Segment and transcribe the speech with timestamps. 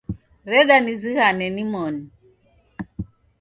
[0.51, 2.03] Reda nizighane nimoni